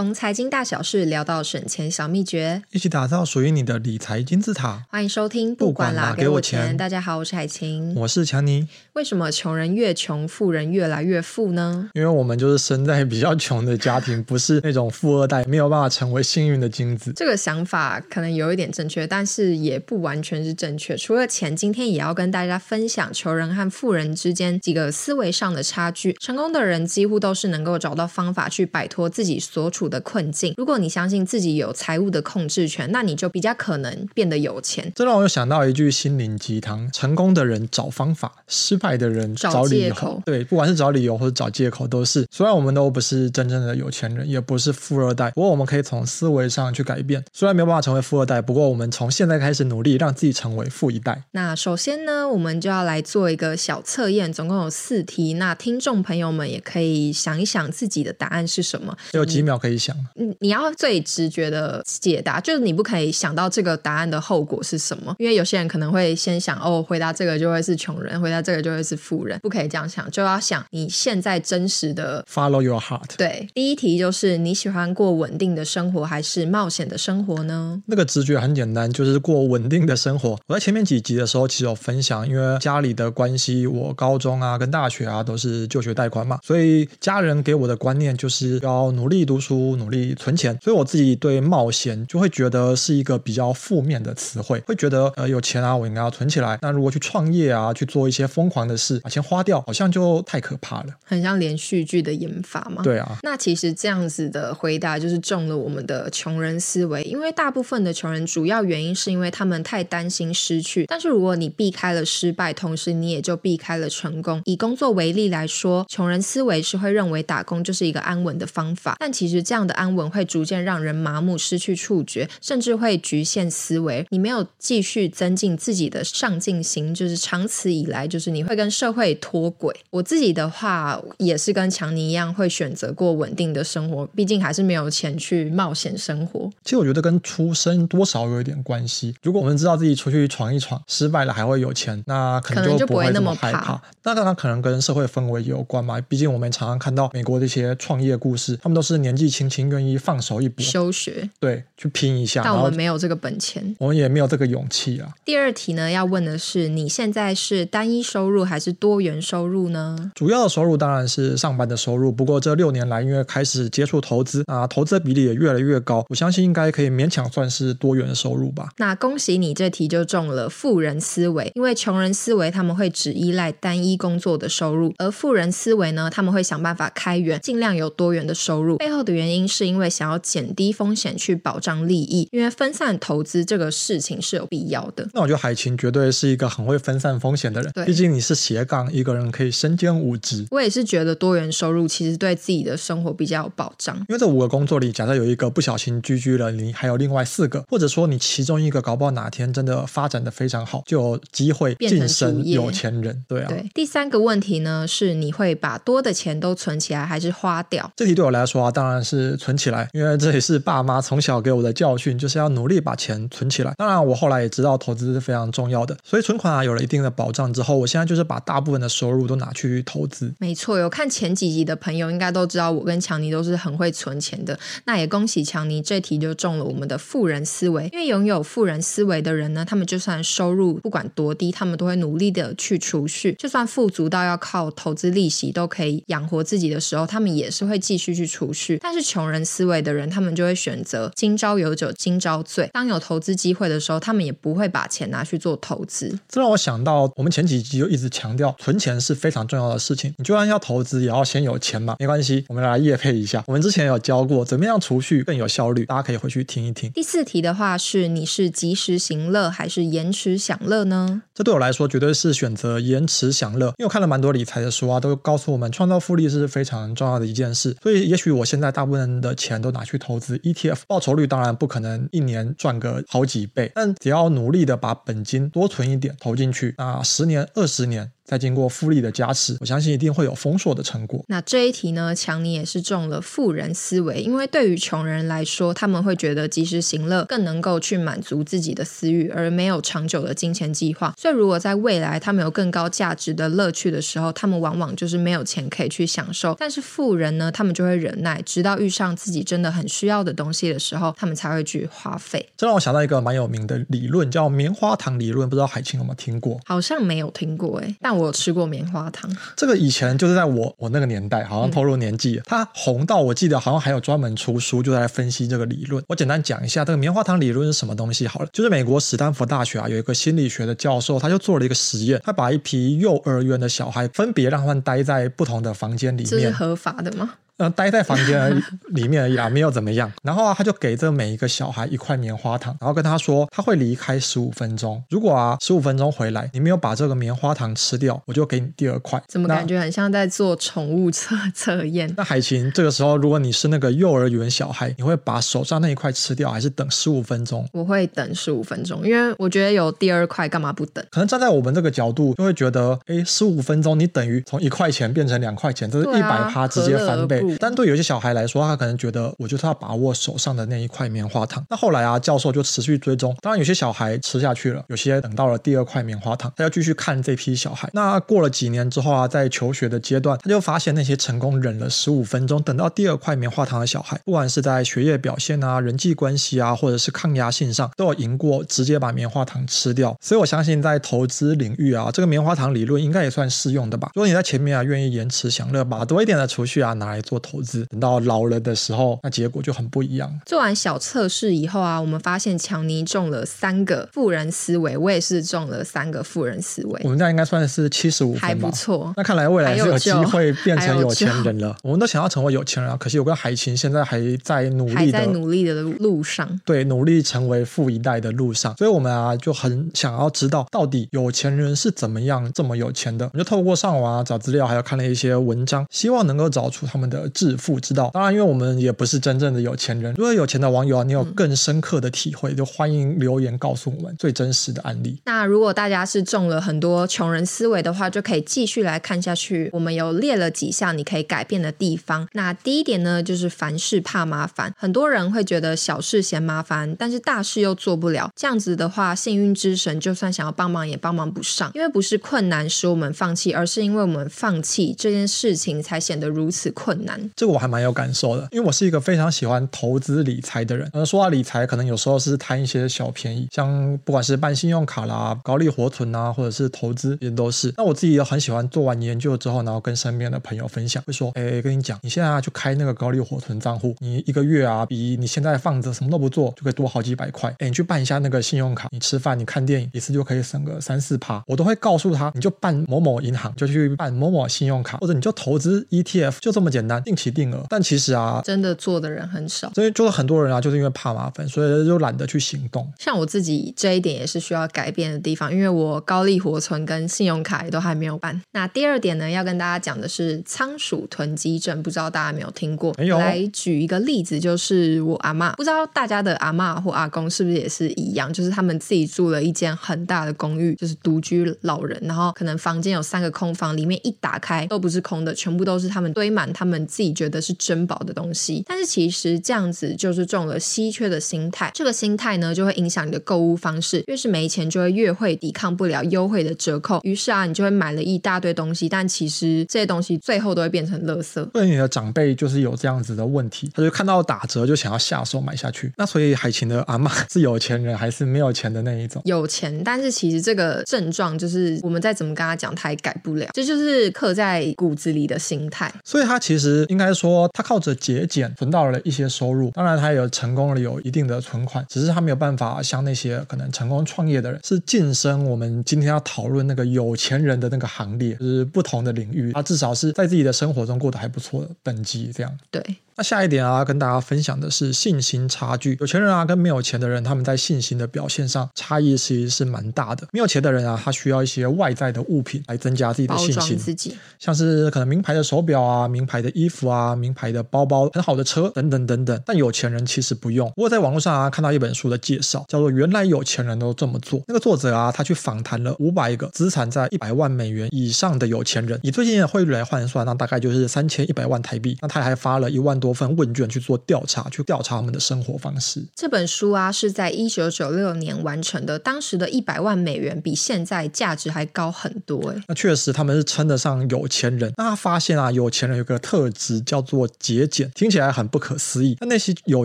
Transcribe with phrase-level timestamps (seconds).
[0.00, 4.86] 从财经大小事聊到省钱小秘诀，一起打造属于你的理财金字塔。
[4.88, 6.74] 欢迎收听，不管啦，给我钱。
[6.74, 8.66] 大家好，我是海晴，我是强尼。
[8.94, 11.90] 为什么穷人越穷，富人越来越富呢？
[11.92, 17.12] 因为我们就是生在比较穷的家庭，不是那种富二代，没有办法成为幸运的金子。
[17.14, 20.96] 这个想法可能有一点正确，但是也不完全是正确。
[20.96, 26.14] 除了钱，今天也要跟大家分享穷人和富人之间几个思维上的差距。
[26.14, 30.54] 成功的人几乎都是能够找到方法去摆脱自己所处的困境。
[30.56, 34.90] 如果你相信自己有财务的控制权，那你就比较可能变得有钱。
[34.94, 39.94] 这让我又想到一句心灵鸡汤：成功的人找方法，失败的人找理由。
[39.94, 42.26] 找对，不管是找理由或者找借口，都是。
[42.30, 47.24] 虽然我们都不是真正的有钱人，也不是富二代，不过我们可以从思维上去改变。
[47.32, 51.24] 虽然没有办法成为富二代，不过我们从现在开始努力，让自己成为富一代。
[51.32, 55.34] 那首先呢，我们就要来做一个小测验，总共有四题。
[55.34, 58.96] 那听众朋友们也可以想一想自己的答案是什么。
[59.12, 59.96] 有几秒可以想。
[60.16, 73.16] 嗯，你要最直觉的解答，就是你不可以想到这个答案的后果是什么，因为有些人可能会先想哦，回答这个就会是穷人，回答这个就会是富人，不可以这样想，就要想你现在真实的 follow your heart。
[73.16, 77.82] 对，第一题就是你喜欢过稳定的生活还是冒险的生活呢？
[77.86, 80.38] 那个直觉很简单，就是过稳定的生活。
[80.46, 90.56] 我在前面几集的时候其实有分享，因为家里的关系，我高中啊跟大学啊都是就学贷款嘛，所以家人给我的观念就是要努力读书，努力存钱。
[90.62, 96.58] 所以我自己对冒险就会觉得是一个比较负面的词汇，会觉得呃有钱啊，我应该要存起来。
[96.62, 100.86] 那如果去创业啊，去做一些疯狂的事，把钱花掉，好像就太可怕了。
[101.04, 102.82] 很像连续剧的演法嘛？
[102.82, 103.18] 对啊。
[103.22, 110.86] 那其实这样子的回答就是中了我们的穷人思维，因为大部分的穷人主要原因是因为他们太担心失去。
[110.86, 114.40] 但是如果你避开了失败，同时你也就避开了成功。
[114.44, 124.06] 以工作为例来说，穷人思维是会认为打工就是一个安稳的方法，但其实这样的安稳会逐渐让人麻木、失去触觉，甚至会局限思维。
[124.10, 129.74] 你没有继续增进自己的上进心，就是长此以来，就是你会跟社会脱轨。
[129.90, 136.48] 我自己的话也是跟强尼一样，会选择过稳定的生活，毕竟还是没有钱去冒险生活。
[136.62, 139.12] 其实我觉得跟出生多少有一点关系。
[139.20, 143.82] 如果我们知道自己出去闯一闯，失败了还会有钱，那可能就不会那么害怕。
[144.04, 146.00] 那当然可能跟社会氛围有关嘛。
[146.02, 152.42] 毕竟我们常常看到美国的一些创业故事，他们都是年纪轻轻愿意放手一搏，休学，对，去拼一下。
[152.44, 155.08] 但我们没有这个本钱，我们也没有这个勇气啊。
[155.24, 160.12] 第二题呢，要问的是你现在是单一收入还是多元收入呢？
[160.14, 168.68] 主要的收入当然是上班的收入，不过这六年来因为开始接触投资啊，投资的比例也越来越高，我相信应该可以勉强算是多元的收入吧。
[168.76, 178.76] 那恭喜你，这题就中了富人思维，因为穷人思维他们会只依赖单一工作的收入，而富人思维呢，他们会想办法开源，尽量有多元的收入。
[178.78, 185.08] 背后的原因是因为想要减低风险去保障利益，因为分散投资这个事情是有必要的。
[185.12, 190.46] 那我觉得海琴绝对是一个很会分散风险的人，对，毕竟你是斜杠，一个人可以身兼五职。
[190.50, 203.24] 我也是觉得多元收入其实对自己的生活比较有保障，因为这五个工作里，假设有一个不小心居居了，你还有另外四个，或者说你其中一个搞不好哪天真的发展的非常好，就有机会晋升有钱人。
[203.28, 203.48] 对啊。
[203.48, 203.68] 对。
[203.74, 207.90] 第三个问题呢，是你会把多的钱都存起来，还是花掉？
[207.96, 213.74] 这题对我来说啊，当然是存起来，因为这也是爸妈从小给我的教训，就是要努力把钱存起来。
[213.76, 220.32] 当然，我后来也知道投资是非常重要的，所以存款啊有了一定的保障之后，我现在就是把大部分的收入都拿去投资。
[220.38, 224.58] 没错，有看前几集的朋友应该都知道，我跟强尼都是很会存钱的。
[224.84, 227.88] 那也恭喜强尼，这题就中了我们的富人思维。
[227.92, 233.32] 因为拥有富人思维的人呢，他们就算收入不管多低，他们都会努力的去储蓄。
[233.34, 238.78] 就算富足到要靠投资利息都可以养活自己的时候，他们也是会继续去储蓄。
[238.82, 242.70] 但是穷人思维的人，他们就会选择今朝有酒今朝醉。
[242.72, 246.16] 当有投资机会的时候，他们也不会把钱拿去做投资。
[246.28, 250.14] 这让我想到，我们前几集就一直强调，存钱是非常重要的事情。
[250.18, 251.96] 你就算要投资，也要先有钱嘛。
[251.98, 253.42] 没关系，我们来业配一下。
[253.48, 256.88] 我们之前有教过怎么样储蓄更有效率，大家可以回去听一听。
[256.92, 261.22] 第四题的话是，你是及时行乐还是延迟享乐呢？
[261.34, 267.74] 这对我来说绝对是选择延迟享乐，因为我看了蛮多理财的书啊，都告诉我们创造复利是非常重要的一件事。
[267.82, 278.10] 所以也许我现在大部分的钱都拿去投资 ETF，报酬率当然不可能一年赚个好几倍，但只要努力的把本金多存一点投进去，那十年、二十年。
[278.30, 281.24] 再经过复利的加持，我相信一定会有丰硕的成果。
[281.26, 291.12] 那这一题呢，强尼也是中了富人思维，因为对于穷人来说，他们会觉得及时行乐更能够去满足自己的私欲，而没有长久的金钱计划。
[291.18, 296.54] 所以，如果在未来他们有更高价值的乐趣的时候，他们往往就是没有钱可以去享受。
[296.56, 302.48] 但是富人呢，他们就会忍耐，直到遇上自己真的很需要的东西的时候，他们才会去花费。
[302.56, 306.60] 这让我想到一个蛮有名的理论，叫棉花糖理论，不知道海清有没有听过？
[306.64, 309.30] 好像没有听过哎，但我有吃过棉花糖。
[309.56, 316.02] 这个以前就是在我我那个年代，好像透露年纪，嗯、它红到我记得好像还有专门出书，就在分析这个理论。
[316.08, 327.34] 我简单讲一下这个棉花糖理论是什么东西好了，就是美国史丹佛大学啊有一个心理学的教授，他就做了一个实验，他把一批幼儿园的小孩分别让他们待在不同的房间里面，这是合法的吗？
[327.60, 330.10] 嗯，待在房间里面而已啦，没有怎么样。
[330.22, 335.02] 然后啊，他就给这每一个小孩一块棉花糖，然后跟他说他会离开十五分钟。
[335.10, 339.22] 如果啊十五分钟回来，你没有把这个棉花糖吃掉，我就给你第二块。
[339.28, 342.12] 怎么感觉很像在做宠物测测验？
[342.16, 347.68] 那海琴，这个时候如果你是那个幼儿园小孩，你会把手上那一块吃掉，还是等十五分钟？
[347.72, 351.04] 我会等十五分钟，因为我觉得有第二块，干嘛不等？
[351.10, 357.44] 可能站在我们这个角度，就会觉得，哎，十五分钟你等于从一块钱变成两块钱，这是一百趴直接翻倍。
[357.58, 361.64] 但对有些小孩来说，他可能觉得我就是要把握手上的那一块棉花糖。
[361.68, 363.36] 那后来啊，教授就持续追踪。
[363.40, 367.88] 当然，有些小孩吃下去了，有些等到了第二块棉花糖，他要继续看这批小孩。
[367.92, 380.16] 那过了几年之后啊，在求学的阶段，他就发现那些成功忍了十五分钟，等到第二块棉花糖的小孩，不管是在学业表现啊、人际关系啊，或者是抗压性上，都有赢过直接把棉花糖吃掉。
[380.20, 384.10] 所以我相信，在投资领域啊，这个棉花糖理论应该也算适用的吧。
[384.14, 390.28] 如果你在前面啊，愿意延迟享乐，把多一点的储蓄啊拿来做投资，等到老了的时候，那结果就很不一样。
[390.44, 397.00] 做完小测试以后啊，我们发现强尼中了三个富人思维，我也是中了三个富人思维。
[397.04, 399.14] 我们这样应该算是七十五分吧，还不错。
[399.16, 401.76] 那看来未来是有机会变成有钱人了。
[401.84, 406.60] 我们都想要成为有钱人啊，可惜我跟海琴现在还在努力的，还在努力的路上。
[406.64, 408.76] 对，努力成为富一代的路上。
[408.76, 413.26] 所以我们啊就很想要知道，到底有钱人是怎么样这么有钱的？
[413.26, 418.10] 我们就透过上网啊找资料，还有看了一些文章，希望能够找出他们的致富之道。
[418.12, 420.14] 当然，因为我们也不是真正的有钱人。
[420.14, 425.20] 如果有钱的网友啊，你有更深刻的体会，就欢迎留言告诉我们最真实的案例。
[425.24, 429.70] 那如果大家是中了很多穷人思维的话，就可以继续来看下去。
[429.72, 432.28] 我们有列了几项你可以改变的地方。
[432.32, 434.72] 那第一点呢，就是凡事怕麻烦。
[434.76, 438.30] 很多人会觉得小事嫌麻烦，但是大事又做不了。
[438.36, 441.70] 这样子的话，幸运之神就算想要帮忙也帮忙不上。
[441.74, 447.09] 因为不是困难使我们放弃，而是因为我们放弃这件事情才显得如此困难。
[447.36, 450.88] 这个我还蛮有感受的，因为我是一个非常喜欢投资理财的人。
[450.92, 457.72] 呃，说到理财，可能有时候是贪一些小便宜，像不管是办信用卡啦、高利活存啊，或者是投资，也都是。
[457.76, 467.54] 那我自己也很喜欢做完研究之后，然后跟身边的朋友分享，会说：“哎，跟你讲，你现在啊就开那个高利活存账户，你一个月啊比你现在放着什么都不做就可以多好几百块。
[467.58, 477.64] 哎，你去办一下那个信用卡，你吃饭、你看电影一次就可以省个三四趴。”我都会告诉他，你就办某某银行，就去办某某信用卡，或者你就投资 ETF，就这么简单，定期定额。
[477.68, 479.70] 但其实啊，真的做的人很少。
[479.74, 482.90] 所以就是很多人啊，就是因为怕麻烦，所以就懒得去行动。
[482.98, 488.40] 像我自己这一点也是需要改变的地方，因为我高利活存跟信用卡也都还没有办。
[488.52, 492.92] 那第二点呢，要跟大家讲的是仓鼠囤积症，不知道大家有没有听过？
[492.98, 493.18] 没有。
[493.18, 508.64] 来举一个例子，就是我阿妈，不知道大家的阿妈或阿公是不是也是一样，就是他们自己住了一间很大的公寓，就是独居老人，然后可能房间有三个空房，里面一打开都不是空的，全部都是他们堆满他们自己觉得是珍宝的东西。
[508.66, 521.48] 但是其实这样子就是中了稀缺的心态，这个心态呢就会影响你的购物方式，越是没钱就会越会抵抗不了优惠的折扣，于是啊你就会买了一大堆东西，但其实这些东西最后都会变成垃圾。
[521.52, 525.92] 所以你的长辈就是有这样子的问题，他就看到打折就想要下手买下去。
[525.96, 529.22] 那所以海琴的阿妈是有钱人还是没有钱的那一种？
[529.24, 535.92] 有钱，但是其实这个症状就是我们再怎么跟他讲，他也改不了，这就是刻在骨子里的心态。
[536.04, 541.00] 所以他其实应该说，他靠着节俭存到了一些收入，当然他也有成功了有。
[541.00, 552.58] 一定的存款，只是他没有办法像那些可能成功创业的人，是晋升我们今天要讨论那个有钱人的那个行列，就是不同的领域，他至少是在自己的生活中过得还不错的等级这样。
[552.70, 552.84] 对。
[553.20, 555.94] 那下一点啊，跟大家分享的是信心差距。
[556.00, 560.26] 有钱人啊，跟没有钱的人，他们在信心的表现上差异其实是蛮大的。
[560.32, 569.38] 没有钱的人啊，他需要一些外在的物品来增加自己的信心，自己像是可能名牌的手表啊、名牌的衣服啊、名牌的包包、很好的车等等等等。
[569.44, 570.66] 但有钱人其实不用。
[570.70, 574.40] 不过在网络上啊，看到一本书的介绍，叫做《原来有钱人都这么做》。
[574.48, 581.98] 那个作者啊，他去访谈了五百个资产在一百万美元以上的有钱人，以最近的汇率来换算，那大概就是三千一百万台币。
[582.00, 586.04] 那他还发了一万多份问卷去做调查，去调查他们的生活方式。
[586.14, 592.62] 这本书啊，是在一九九六年完成的，当时的一百万美元比现在价值还高很多哎。
[592.68, 594.72] 那确实他们是称得上有钱人。
[594.76, 599.16] 那他发现啊，有钱人有个特质叫做节俭，听起来很不可思议。
[599.20, 599.84] 那那些有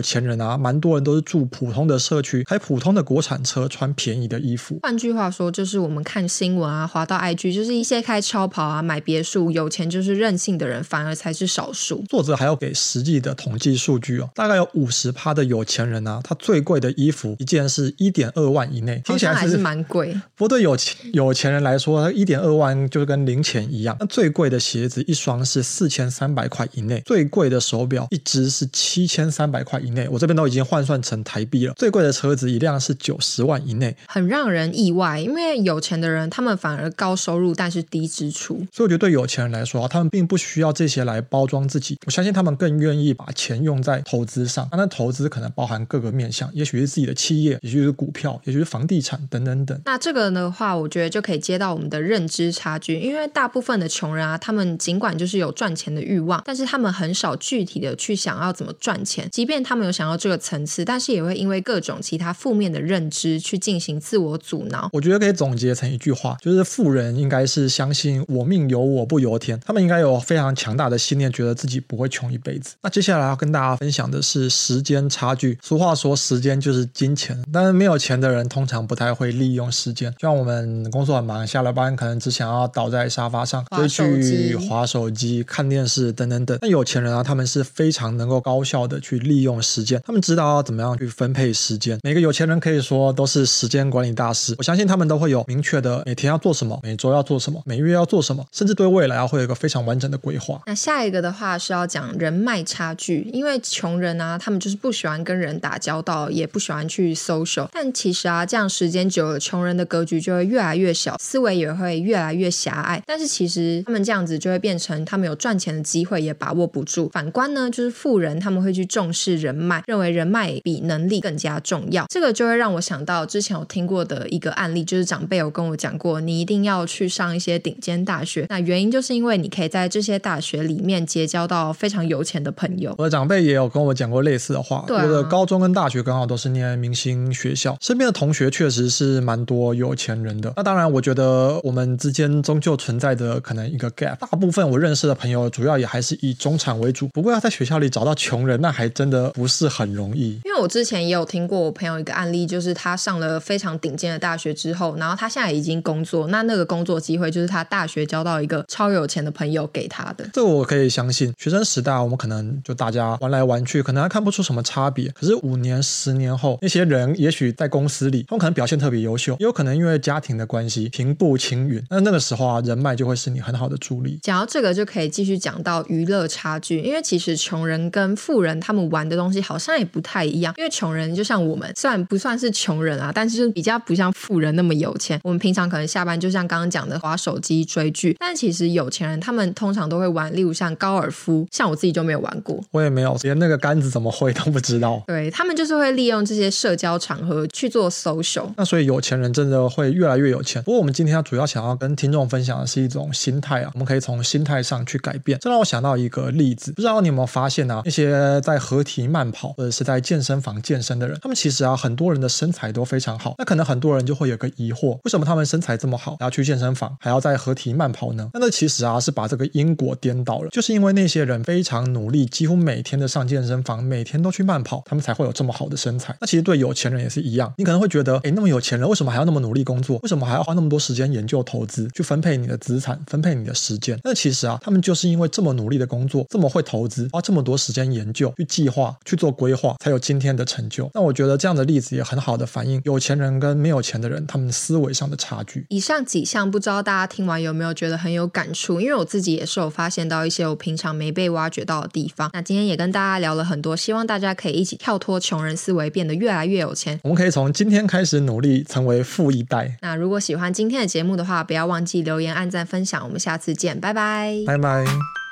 [0.00, 4.78] 钱人啊，蛮多人都是住普通的社区，开普通的国产车，穿便宜的衣服。
[4.82, 12.04] 换句话说，就是我们看新闻啊，滑到 IG，就是一些开超跑啊、买别墅、有钱就是任性的人，反而才是少数。
[12.08, 20.12] 作者还要给实际的统计数据哦，大概有五十趴的有钱人啊，他最贵的衣服一件是一点二万以内，听起来还是蛮贵。
[20.34, 23.96] 不过对有钱有钱人来说，一点二万就是跟零钱一样。
[24.00, 30.08] 那最贵的鞋子一双是四千三百块以内，最贵的手表一只是七千三百块以内。
[30.10, 31.72] 我这边都已经换算成台币了。
[31.76, 35.20] 最贵的车子一辆是九十万以内，很让人意外。
[35.20, 38.66] 因为有钱的人，他们反而高收入，但是低支出。
[38.72, 41.96] 所以我觉得对有钱人来说，啊他们并不需要这些来包装自己。
[42.06, 44.68] 我相信他们更愿意把钱用在投资上。
[44.72, 49.80] 那投资可能包含各个面向，也许是自己的企业，也许是股票，也许是房地产等等等。
[49.84, 52.98] 那这个的话，我觉得就可以接到我们的认知差距。
[52.98, 59.28] 因为大部分的穷人啊，他们尽管就是有赚钱的欲望，但是他们很少具体的去想要怎么赚钱。
[59.32, 64.88] 即便他们有想要这个层次，但是也会因为各种其他负面的认知去进行自我阻挠。
[64.92, 72.74] 我觉得可以总结成一句话，就是富人应该是相信我命由我不由天，他们应该有非常强大的信念，觉得自己不会穷一辈子。
[72.86, 75.58] 那接下来要跟大家分享的是时间差距。
[75.60, 80.08] 俗话说时间就是金钱，但是没有钱的人通常不太会利用时间。
[80.12, 86.56] 就像我们工作很忙，下了班可能只想要倒在沙发上追剧、划手机、看电视等等等。
[86.62, 91.98] 那有钱人啊，他们是非常能够高效的去利用时间，他们知道要怎么样去分配时间。
[92.04, 94.54] 每个有钱人可以说都是时间管理大师。
[94.58, 100.62] 我相信他们都会有明确的每天要做什么，每周要做什么，每月要做什么，甚至对未来啊会有一个非常完整的规划。
[100.66, 107.66] 那下一个的话是要讲人脉差距，因为穷人啊，他们就是不喜欢跟人打交道，也不喜欢去 social。
[107.72, 113.02] 但其实啊，这样时间久了，穷人的格局就会越来越小，思维也会越来越狭隘。
[113.06, 117.08] 但是其实他们这样子就会变成他们有赚钱的机会也把握不住。
[117.14, 122.04] 反观呢，就是富人他们会去重视人脉，认为人脉比能力更加重要。
[122.10, 128.44] 这个就会让我想到之前有听过的一个案例，就是长辈有跟我讲过，你一定要去上一些顶尖大学。
[128.50, 132.65] 那原因就是因为你可以在这些大学里面结交到非常有钱的朋友。
[132.98, 134.84] 我的长辈也有跟我讲过类似的话。
[134.86, 140.52] 对啊，我的高中跟大学刚好都是念明星学校，身边的同学确实是蛮多有钱人的。
[140.56, 144.16] 那当然，我觉得我们之间终究存在着可能一个 gap。
[144.18, 147.08] 大部分我认识的朋友，主要也还是以中产为主。
[147.08, 150.40] 不过要在学校里找到穷人，那还真的不是很容易。
[150.44, 160.28] 因为我之前也有听过我朋友一个案例，就是他上了非常顶尖的大学之后，然后他现在已经工作，那那个工作机会就是他大学交到一个超有钱的朋友给他的。
[160.32, 161.32] 这我可以相信。
[161.38, 165.08] 学生时代我们可能就大家玩来玩去，可能还看不出什么差别。
[165.10, 171.82] 可是五年、十年后，那些人也许在公司里，他们可能表现特别优秀，也有可能因为家庭的关系平步青云。
[171.90, 174.18] 那那个时候啊，人脉就会是你很好的助力。
[174.22, 180.54] 讲到这个，就可以继续讲到娱乐差距，因为其实穷人跟富人他们玩的东西好像也不太一样。
[180.56, 185.20] 因为穷人就像我们，虽然不算是穷人啊，但是比较不像富人那么有钱。
[185.22, 195.02] 我们平常可能下班就像刚刚讲的滑手机追剧，但其实有钱人他们通常都会玩，例如像高尔夫，像我自己就没有玩过，我也没有，连那个杆子怎么挥都不知道。
[195.08, 198.46] 对，他们就是会利用这些社交场合去做 social。
[198.56, 200.62] 那所以有钱人真的会越来越有钱。
[200.62, 205.38] 不过我们今天要主要想要跟听众分享的是一种心态啊，我们可以从心态上去改变。
[205.40, 207.82] 这让我想到一个例子，不知道你有没有发现啊？
[207.84, 213.34] 那些在合体慢跑或者是在健身房健身的人，他们其实啊，很多人的身材都非常好。
[213.38, 218.30] 那可能很多人就会有个疑惑，为什么他们身材这么好，还要去健身房，还要在合体慢跑呢？
[218.32, 220.48] 那那其实啊，是把这个因果颠倒了。
[220.50, 226.14] 就是因为那些人非常努力，几乎每天的上健身房，每天都去慢跑，他们才会有这么好的身材。
[226.20, 227.50] 那其实对有钱人也是一样。
[227.56, 229.98] 你可能会觉得，哎，那么有钱人为什么还要那么努力工作？
[230.02, 233.98] 为什么还要花那么多时间研究投资，去分配你的资产，分配你的时间？
[234.04, 240.90] 那其实啊，他们就是因为这么努力的工作，这么会投资，花这么多时间研究、去计划、去做规划，才有今天的成就。
[240.92, 245.64] 那我觉得这样的例子也很好的反映有钱人跟没有钱的人他们思维上的差距。
[245.70, 248.78] 以上几项，不知道大家听完有没有觉得很有感触？
[248.78, 252.25] 因为我自己也是有发现到一些我平常没被挖掘到的地方。
[252.26, 252.30] 方。
[252.34, 256.98] 那今天也跟大家聊了很多，希望大家可以一起跳脱穷人思维，变得越来越有钱。
[257.02, 259.76] 我们可以从今天开始努力成为富一代。
[259.82, 263.02] 那如果喜欢今天的节目的话，不要忘记留言、按赞、分享。
[263.04, 265.25] 我们下次见，拜拜，拜拜。